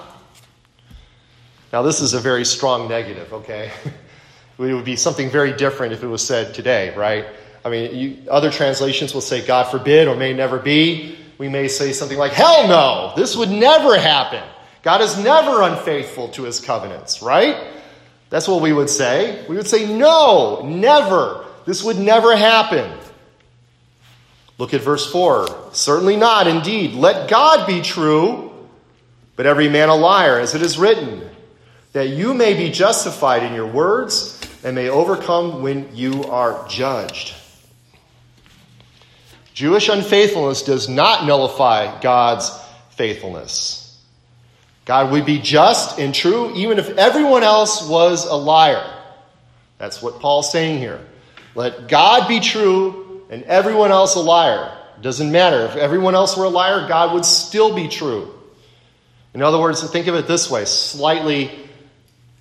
[1.72, 3.72] Now, this is a very strong negative, okay?
[4.60, 7.26] it would be something very different if it was said today, right?
[7.64, 11.70] I mean, you, other translations will say, God forbid, or may never be we may
[11.70, 14.44] say something like, Hell no, this would never happen.
[14.84, 17.74] God is never unfaithful to his covenants, right?
[18.30, 19.46] That's what we would say.
[19.48, 21.46] We would say, No, never.
[21.66, 22.92] This would never happen.
[24.58, 25.70] Look at verse 4.
[25.72, 26.94] Certainly not, indeed.
[26.94, 28.52] Let God be true,
[29.38, 31.29] but every man a liar, as it is written,
[31.94, 37.36] that you may be justified in your words and may overcome when you are judged.
[39.54, 42.50] Jewish unfaithfulness does not nullify God's
[42.92, 43.86] faithfulness.
[44.86, 48.84] God would be just and true even if everyone else was a liar.
[49.78, 51.06] That's what Paul's saying here.
[51.56, 54.76] Let God be true and everyone else a liar.
[55.02, 55.66] Doesn't matter.
[55.66, 58.34] If everyone else were a liar, God would still be true.
[59.34, 61.69] In other words, think of it this way slightly,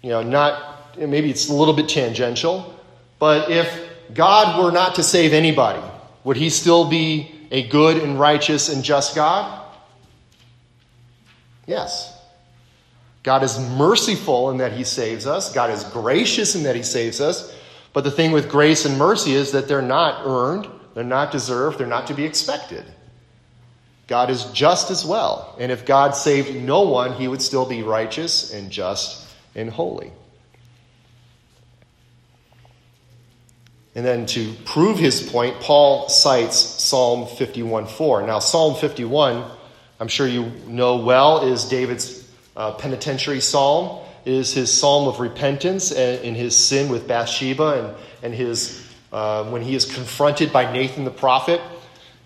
[0.02, 2.74] you know, not, maybe it's a little bit tangential,
[3.18, 5.82] but if God were not to save anybody,
[6.24, 9.64] would he still be a good and righteous and just God?
[11.66, 12.14] Yes.
[13.22, 17.20] God is merciful in that he saves us, God is gracious in that he saves
[17.20, 17.54] us.
[17.92, 21.78] But the thing with grace and mercy is that they're not earned, they're not deserved,
[21.78, 22.84] they're not to be expected.
[24.06, 25.54] God is just as well.
[25.58, 29.28] And if God saved no one, he would still be righteous and just
[29.59, 30.12] and holy.
[33.94, 38.25] And then to prove his point, Paul cites Psalm 51:4.
[38.25, 39.44] Now, Psalm 51,
[39.99, 42.25] I'm sure you know well, is David's
[42.57, 43.99] uh, penitentiary psalm.
[44.25, 49.44] It is his psalm of repentance in his sin with Bathsheba and, and his, uh,
[49.51, 51.61] when he is confronted by Nathan the prophet.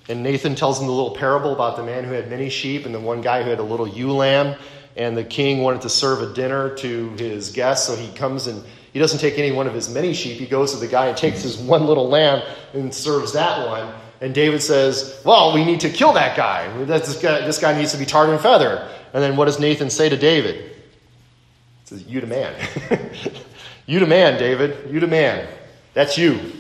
[0.08, 2.94] And Nathan tells him the little parable about the man who had many sheep and
[2.94, 4.56] the one guy who had a little ewe lamb.
[4.96, 8.62] And the king wanted to serve a dinner to his guests, so he comes and
[8.92, 10.38] he doesn't take any one of his many sheep.
[10.38, 12.42] He goes to the guy and takes his one little lamb
[12.74, 13.92] and serves that one.
[14.20, 16.70] And David says, Well, we need to kill that guy.
[16.84, 18.86] This guy, this guy needs to be tarred and feathered.
[19.14, 20.56] And then what does Nathan say to David?
[20.56, 22.54] He says, You to man.
[23.86, 24.92] you to man, David.
[24.92, 25.48] You to man.
[25.94, 26.52] That's you.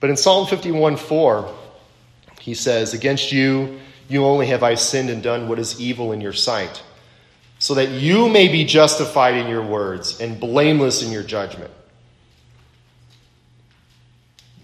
[0.00, 1.54] But in Psalm 51 4,
[2.40, 6.20] he says, Against you, you only have I sinned and done what is evil in
[6.20, 6.82] your sight
[7.62, 11.70] so that you may be justified in your words and blameless in your judgment.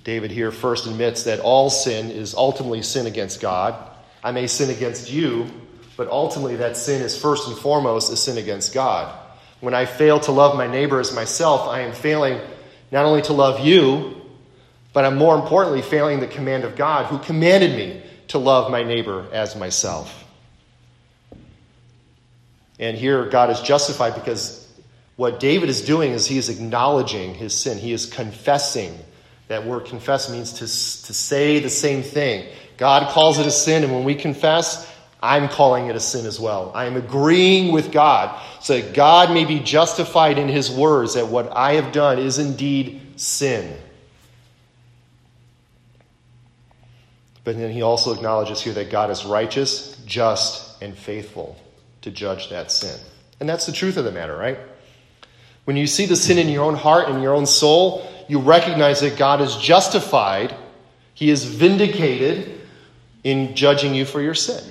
[0.02, 3.76] David here first admits that all sin is ultimately sin against God.
[4.24, 5.46] I may sin against you,
[5.96, 9.16] but ultimately that sin is first and foremost a sin against God.
[9.60, 12.40] When I fail to love my neighbor as myself, I am failing
[12.90, 14.20] not only to love you,
[14.92, 18.82] but I'm more importantly failing the command of God who commanded me to love my
[18.82, 20.24] neighbor as myself.
[22.78, 24.68] And here God is justified because
[25.16, 27.76] what David is doing is he is acknowledging his sin.
[27.76, 28.96] He is confessing.
[29.48, 32.46] That word confess means to, to say the same thing.
[32.76, 34.88] God calls it a sin, and when we confess,
[35.20, 36.70] I'm calling it a sin as well.
[36.72, 41.26] I am agreeing with God so that God may be justified in his words that
[41.26, 43.76] what I have done is indeed sin.
[47.42, 51.58] But then he also acknowledges here that God is righteous, just, and faithful
[52.02, 52.98] to judge that sin.
[53.40, 54.58] And that's the truth of the matter, right?
[55.64, 59.00] When you see the sin in your own heart and your own soul, you recognize
[59.00, 60.54] that God is justified,
[61.14, 62.60] He is vindicated
[63.24, 64.64] in judging you for your sin.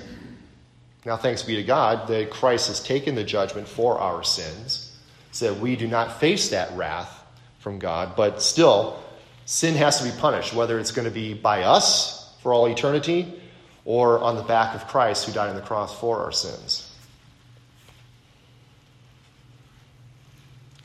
[1.04, 4.96] Now, thanks be to God that Christ has taken the judgment for our sins,
[5.30, 7.22] so that we do not face that wrath
[7.60, 9.02] from God, but still,
[9.46, 13.40] sin has to be punished, whether it's going to be by us for all eternity
[13.84, 16.87] or on the back of Christ who died on the cross for our sins.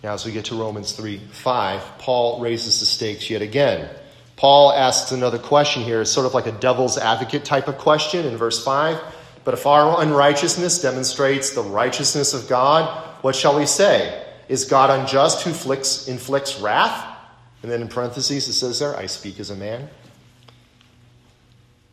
[0.03, 3.89] Now, as we get to Romans 3 5, Paul raises the stakes yet again.
[4.35, 8.35] Paul asks another question here, sort of like a devil's advocate type of question in
[8.35, 9.01] verse 5.
[9.45, 12.89] But if our unrighteousness demonstrates the righteousness of God,
[13.21, 14.25] what shall we say?
[14.49, 17.17] Is God unjust who inflicts wrath?
[17.61, 19.89] And then in parentheses it says there, I speak as a man.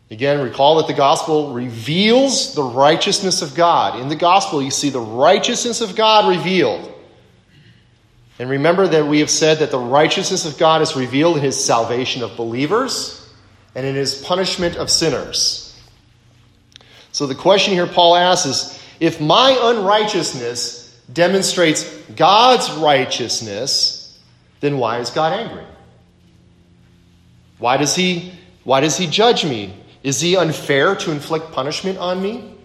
[0.09, 4.01] Again, recall that the gospel reveals the righteousness of God.
[4.01, 6.90] In the gospel, you see the righteousness of God revealed.
[8.41, 11.63] And remember that we have said that the righteousness of God is revealed in his
[11.63, 13.31] salvation of believers
[13.75, 15.79] and in his punishment of sinners.
[17.11, 21.83] So the question here Paul asks is if my unrighteousness demonstrates
[22.15, 24.19] God's righteousness,
[24.59, 25.65] then why is God angry?
[27.59, 29.71] Why does he why does he judge me?
[30.01, 32.55] Is he unfair to inflict punishment on me?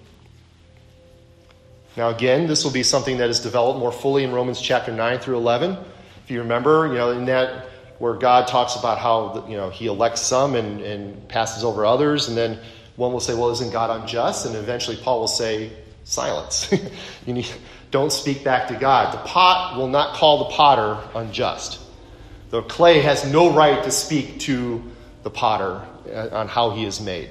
[1.96, 5.18] Now, again, this will be something that is developed more fully in Romans chapter 9
[5.18, 5.78] through 11.
[6.24, 7.66] If you remember, you know, in that
[7.98, 12.28] where God talks about how, you know, he elects some and, and passes over others,
[12.28, 12.58] and then
[12.96, 14.44] one will say, well, isn't God unjust?
[14.44, 15.70] And eventually Paul will say,
[16.04, 16.70] silence.
[17.26, 17.48] you need,
[17.90, 19.14] don't speak back to God.
[19.14, 21.80] The pot will not call the potter unjust.
[22.50, 24.82] The clay has no right to speak to
[25.22, 25.82] the potter
[26.12, 27.30] uh, on how he is made.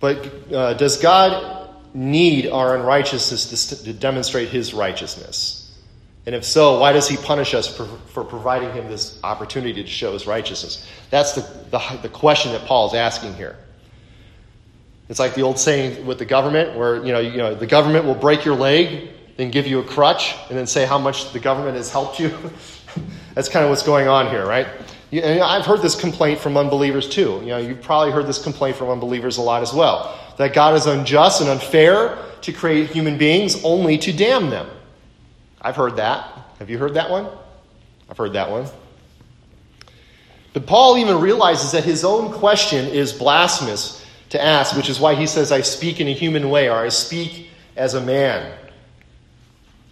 [0.00, 1.61] But uh, does God
[1.94, 5.58] need our unrighteousness to, demonstrate his righteousness?
[6.24, 9.88] And if so, why does he punish us for, for providing him this opportunity to
[9.88, 10.86] show his righteousness?
[11.10, 13.56] That's the, the, the question that Paul is asking here.
[15.08, 18.04] It's like the old saying with the government, where you know, you know, the government
[18.04, 21.40] will break your leg, then give you a crutch, and then say how much the
[21.40, 22.32] government has helped you.
[23.34, 24.68] That's kind of what's going on here, right?
[25.12, 27.40] I've heard this complaint from unbelievers too.
[27.42, 30.74] You know, you've probably heard this complaint from unbelievers a lot as well that God
[30.76, 34.68] is unjust and unfair to create human beings only to damn them.
[35.60, 36.28] I've heard that.
[36.58, 37.28] Have you heard that one?
[38.10, 38.66] I've heard that one.
[40.52, 45.14] But Paul even realizes that his own question is blasphemous to ask, which is why
[45.14, 48.52] he says, I speak in a human way, or I speak as a man.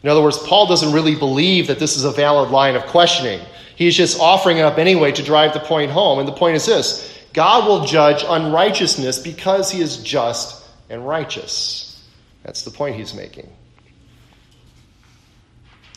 [0.03, 3.41] In other words, Paul doesn't really believe that this is a valid line of questioning.
[3.77, 6.19] He's just offering it up anyway to drive the point home.
[6.19, 12.03] And the point is this God will judge unrighteousness because he is just and righteous.
[12.43, 13.49] That's the point he's making.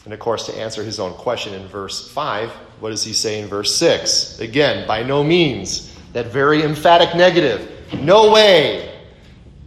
[0.06, 3.40] And of course, to answer his own question in verse 5, what does he say
[3.40, 4.40] in verse 6?
[4.40, 5.90] Again, by no means.
[6.12, 7.72] That very emphatic negative.
[7.94, 9.02] No way.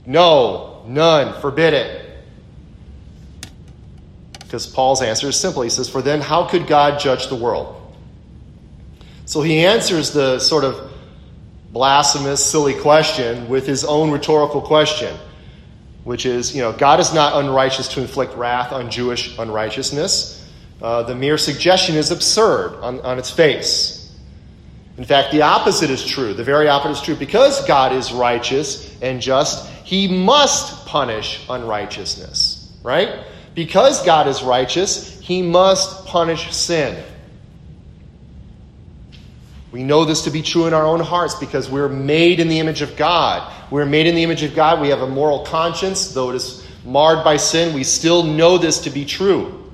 [0.05, 0.85] No.
[0.87, 1.41] None.
[1.41, 2.03] Forbid it.
[4.41, 5.63] Because Paul's answer is simple.
[5.63, 7.73] He says, For then, how could God judge the world?
[9.25, 10.93] So he answers the sort of
[11.77, 15.15] blasphemous, silly question with his own rhetorical question,
[16.05, 20.43] which is, you know, God is not unrighteous to inflict wrath on Jewish unrighteousness.
[20.81, 24.11] Uh, the mere suggestion is absurd on, on its face.
[24.97, 26.33] In fact, the opposite is true.
[26.33, 27.15] The very opposite is true.
[27.15, 33.23] Because God is righteous and just, he must punish unrighteousness, right?
[33.55, 37.05] Because God is righteous, he must punish sin.
[39.77, 42.61] We know this to be true in our own hearts because we're made in the
[42.61, 43.53] image of God.
[43.71, 44.81] We're made in the image of God.
[44.81, 47.75] We have a moral conscience, though it is marred by sin.
[47.75, 49.71] We still know this to be true.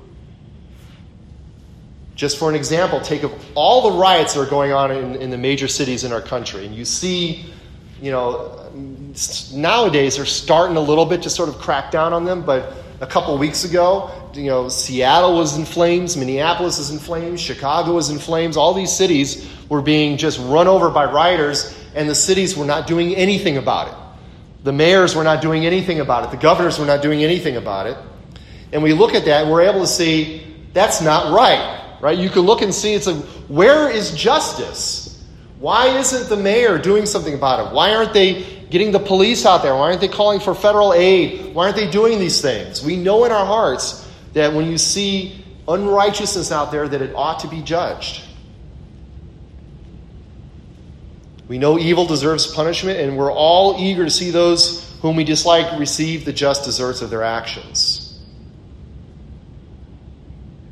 [2.15, 5.29] Just for an example, take of all the riots that are going on in, in
[5.29, 7.45] the major cities in our country, and you see,
[8.01, 8.59] you know,
[9.53, 13.07] nowadays they're starting a little bit to sort of crack down on them, but a
[13.07, 18.09] couple weeks ago, you know, Seattle was in flames, Minneapolis is in flames, Chicago was
[18.09, 18.57] in flames.
[18.57, 22.85] All these cities were being just run over by rioters, and the cities were not
[22.85, 23.95] doing anything about it.
[24.63, 26.31] The mayors were not doing anything about it.
[26.31, 27.97] The governors were not doing anything about it.
[28.71, 31.81] And we look at that and we're able to see that's not right.
[32.01, 32.17] Right?
[32.17, 33.15] You can look and see it's a
[33.47, 35.23] where is justice?
[35.59, 37.73] Why isn't the mayor doing something about it?
[37.73, 39.73] Why aren't they getting the police out there?
[39.73, 41.53] Why aren't they calling for federal aid?
[41.53, 42.83] Why aren't they doing these things?
[42.83, 47.39] We know in our hearts that when you see unrighteousness out there that it ought
[47.39, 48.23] to be judged.
[51.47, 55.77] We know evil deserves punishment, and we're all eager to see those whom we dislike
[55.77, 58.21] receive the just deserts of their actions.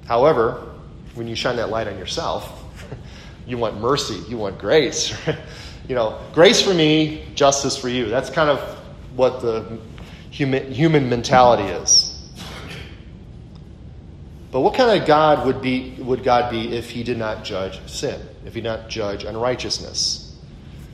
[0.06, 0.70] However,
[1.16, 2.64] when you shine that light on yourself,
[3.46, 5.14] you want mercy, you want grace.
[5.88, 8.10] you know, grace for me, justice for you.
[8.10, 8.60] That's kind of
[9.16, 9.80] what the
[10.30, 12.08] human, human mentality is.
[14.52, 17.80] But what kind of God would be would God be if he did not judge
[17.90, 20.31] sin, if he did not judge unrighteousness?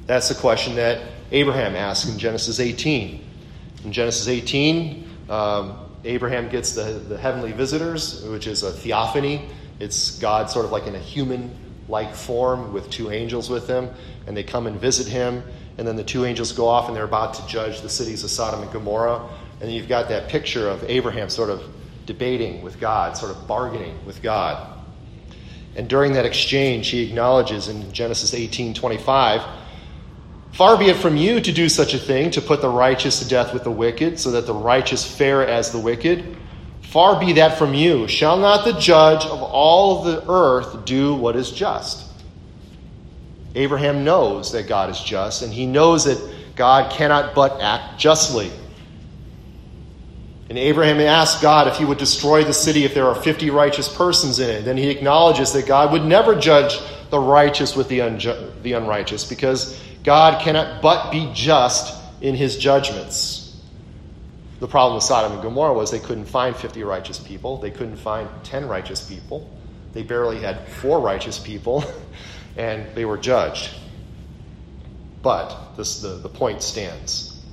[0.08, 1.02] That's the question that
[1.34, 3.24] Abraham asked in Genesis 18.
[3.84, 9.50] In Genesis 18, um, Abraham gets the, the heavenly visitors, which is a theophany.
[9.82, 11.54] It's God sort of like in a human
[11.90, 13.90] like form with two angels with him,
[14.26, 15.44] and they come and visit him.
[15.78, 18.30] And then the two angels go off and they're about to judge the cities of
[18.30, 19.28] Sodom and Gomorrah.
[19.60, 21.62] And you've got that picture of Abraham sort of
[22.06, 24.74] debating with God, sort of bargaining with God.
[25.76, 29.42] And during that exchange, he acknowledges in Genesis 18 25
[30.58, 33.28] Far be it from you to do such a thing, to put the righteous to
[33.28, 36.36] death with the wicked, so that the righteous fare as the wicked.
[36.82, 38.08] Far be that from you.
[38.08, 42.12] Shall not the judge of all the earth do what is just?
[43.54, 46.20] Abraham knows that God is just, and he knows that
[46.56, 48.50] God cannot but act justly.
[50.50, 53.96] And Abraham asked God if he would destroy the city if there are 50 righteous
[53.96, 54.66] persons in it.
[54.66, 56.80] Then he acknowledges that God would never judge
[57.12, 62.56] the righteous with the, unju- the unrighteous because God cannot but be just in his
[62.56, 63.54] judgments.
[64.62, 67.98] The problem with Sodom and Gomorrah was they couldn't find 50 righteous people, they couldn't
[67.98, 69.50] find 10 righteous people,
[69.92, 71.84] they barely had four righteous people,
[72.58, 73.70] and they were judged.
[75.22, 77.44] But this, the, the point stands.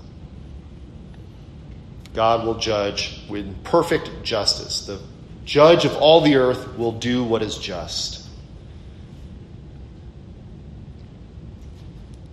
[2.15, 4.87] God will judge with perfect justice.
[4.87, 5.01] The
[5.45, 8.24] judge of all the earth will do what is just.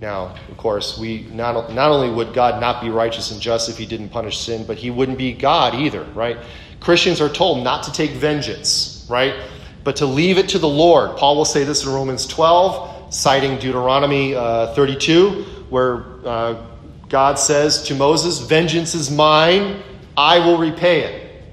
[0.01, 3.77] Now, of course, we not, not only would God not be righteous and just if
[3.77, 6.39] he didn't punish sin, but he wouldn't be God either, right?
[6.79, 9.35] Christians are told not to take vengeance, right?
[9.83, 11.17] But to leave it to the Lord.
[11.17, 16.65] Paul will say this in Romans 12, citing Deuteronomy uh, 32, where uh,
[17.07, 19.83] God says to Moses, Vengeance is mine,
[20.17, 21.43] I will repay it.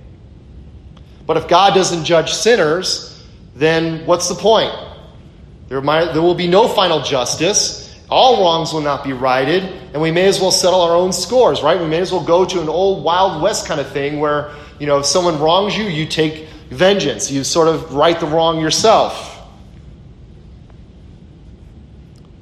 [1.27, 3.23] But if God doesn't judge sinners,
[3.55, 4.73] then what's the point?
[5.69, 10.01] There, might, there will be no final justice all wrongs will not be righted, and
[10.01, 11.79] we may as well settle our own scores, right?
[11.79, 14.87] We may as well go to an old Wild West kind of thing where, you
[14.87, 17.31] know, if someone wrongs you, you take vengeance.
[17.31, 19.37] You sort of right the wrong yourself.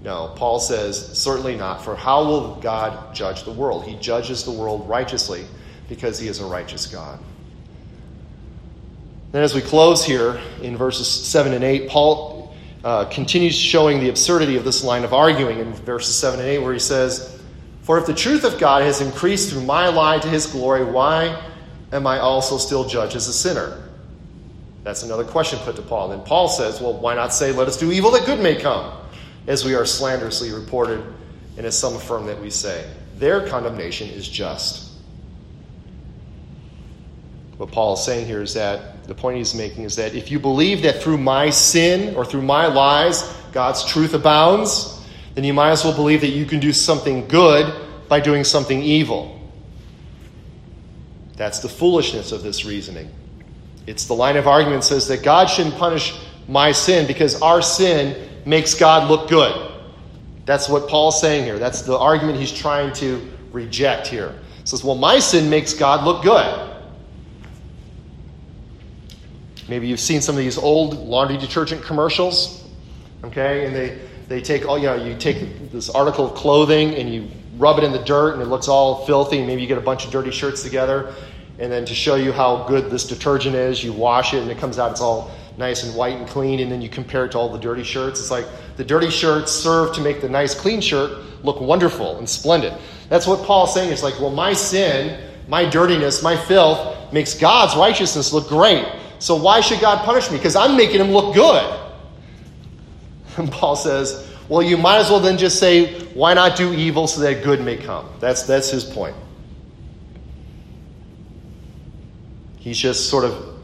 [0.03, 1.85] No, Paul says, certainly not.
[1.85, 3.85] For how will God judge the world?
[3.85, 5.45] He judges the world righteously
[5.89, 7.19] because he is a righteous God.
[9.33, 12.36] Then, as we close here in verses 7 and 8, Paul
[12.87, 16.59] uh, continues showing the absurdity of this line of arguing in verses 7 and 8,
[16.61, 17.37] where he says,
[17.83, 21.37] For if the truth of God has increased through my lie to his glory, why
[21.91, 23.83] am I also still judged as a sinner?
[24.85, 26.13] That's another question put to Paul.
[26.13, 28.55] And then Paul says, Well, why not say, Let us do evil that good may
[28.55, 28.97] come,
[29.49, 31.03] as we are slanderously reported,
[31.57, 32.89] and as some affirm that we say.
[33.17, 34.86] Their condemnation is just.
[37.57, 40.39] What Paul is saying here is that the point he's making is that if you
[40.39, 45.03] believe that through my sin or through my lies, God's truth abounds,
[45.35, 47.73] then you might as well believe that you can do something good
[48.09, 49.33] by doing something evil.
[51.37, 53.11] That's the foolishness of this reasoning.
[53.87, 57.63] It's the line of argument that says that God shouldn't punish my sin because our
[57.63, 59.73] sin makes God look good.
[60.45, 61.59] That's what Paul's saying here.
[61.59, 64.39] That's the argument he's trying to reject here.
[64.61, 66.66] He says, well, my sin makes God look good.
[69.69, 72.65] Maybe you've seen some of these old laundry detergent commercials,
[73.25, 73.67] okay?
[73.67, 73.99] And they,
[74.29, 77.85] they take all, you know, you take this article of clothing and you rub it
[77.85, 79.45] in the dirt and it looks all filthy.
[79.45, 81.15] Maybe you get a bunch of dirty shirts together.
[81.59, 84.59] And then to show you how good this detergent is, you wash it and it
[84.59, 86.61] comes out, it's all nice and white and clean.
[86.61, 88.21] And then you compare it to all the dirty shirts.
[88.21, 88.47] It's like
[88.77, 92.75] the dirty shirts serve to make the nice clean shirt look wonderful and splendid.
[93.09, 93.91] That's what Paul's saying.
[93.91, 98.85] It's like, well, my sin, my dirtiness, my filth makes God's righteousness look great.
[99.19, 100.37] So why should God punish me?
[100.37, 101.83] Because I'm making him look good.
[103.39, 107.07] And Paul says, well, you might as well then just say, why not do evil
[107.07, 108.09] so that good may come?
[108.19, 109.15] That's, that's his point.
[112.59, 113.57] He's just sort of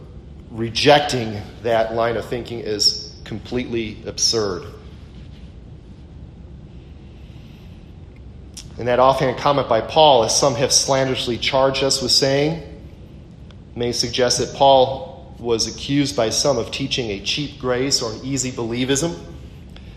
[0.51, 4.67] rejecting that line of thinking as completely absurd.
[8.79, 12.63] And that offhand comment by Paul, as some have slanderously charged us with saying,
[13.75, 15.12] may suggest that Paul
[15.43, 19.19] was accused by some of teaching a cheap grace or an easy believism.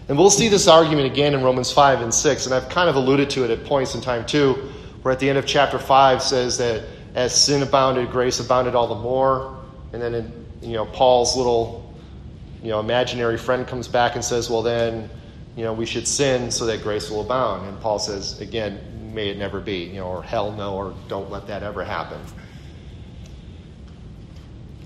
[0.09, 2.95] And we'll see this argument again in Romans 5 and 6, and I've kind of
[2.95, 4.53] alluded to it at points in time too,
[5.01, 6.83] where at the end of chapter 5 says that
[7.13, 9.63] as sin abounded, grace abounded all the more.
[9.93, 11.85] And then in, you know, Paul's little
[12.65, 15.07] you know, imaginary friend comes back and says, well then,
[15.55, 17.67] you know, we should sin so that grace will abound.
[17.67, 21.29] And Paul says, again, may it never be, you know, or hell no, or don't
[21.29, 22.19] let that ever happen.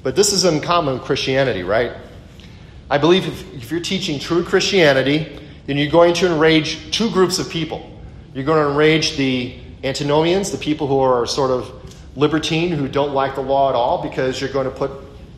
[0.02, 1.92] But this is uncommon in Christianity, right?
[2.90, 7.38] I believe if, if you're teaching true Christianity, then you're going to enrage two groups
[7.38, 7.92] of people.
[8.34, 11.72] You're going to enrage the antinomians, the people who are sort of
[12.16, 14.92] libertine, who don't like the law at all, because you're going to put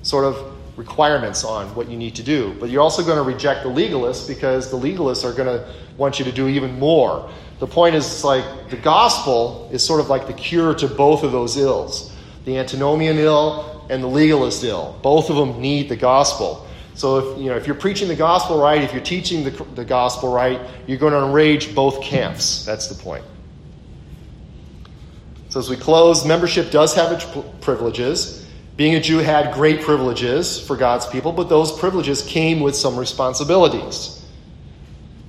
[0.04, 2.56] sort of requirements on what you need to do.
[2.60, 6.20] But you're also going to reject the legalists because the legalists are going to want
[6.20, 7.30] you to do even more.
[7.60, 11.24] The point is, it's like the gospel is sort of like the cure to both
[11.24, 12.11] of those ills
[12.46, 15.00] the antinomian ill and the legalist ill.
[15.02, 16.68] Both of them need the gospel.
[16.94, 19.86] So if you know if you're preaching the gospel right, if you're teaching the, the
[19.86, 22.66] gospel right, you're going to enrage both camps.
[22.66, 23.24] That's the point.
[25.50, 27.26] So as we close, membership does have its
[27.60, 28.46] privileges.
[28.78, 32.98] Being a Jew had great privileges for God's people, but those privileges came with some
[32.98, 34.26] responsibilities.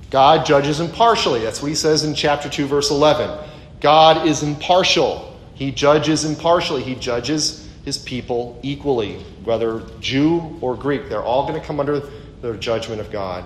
[0.09, 1.41] God judges impartially.
[1.41, 3.37] That's what he says in chapter 2, verse 11.
[3.81, 5.32] God is impartial.
[5.55, 6.83] He judges impartially.
[6.83, 11.09] He judges his people equally, whether Jew or Greek.
[11.09, 12.01] They're all going to come under
[12.41, 13.43] the judgment of God.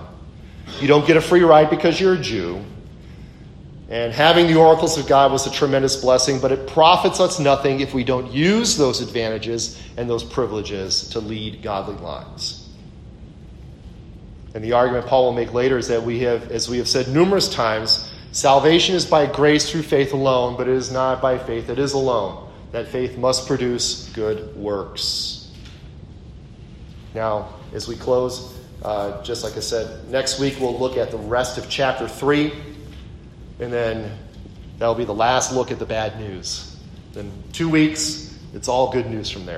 [0.80, 2.64] You don't get a free ride because you're a Jew.
[3.90, 7.80] And having the oracles of God was a tremendous blessing, but it profits us nothing
[7.80, 12.68] if we don't use those advantages and those privileges to lead godly lives.
[14.54, 17.08] And the argument Paul will make later is that we have, as we have said
[17.08, 18.07] numerous times,
[18.38, 21.92] salvation is by grace through faith alone, but it is not by faith, it is
[21.92, 22.48] alone.
[22.70, 25.50] That faith must produce good works.
[27.14, 31.16] Now, as we close, uh, just like I said, next week we'll look at the
[31.16, 32.52] rest of chapter 3.
[33.58, 34.16] And then
[34.78, 36.76] that'll be the last look at the bad news.
[37.14, 39.56] Then two weeks, it's all good news from there.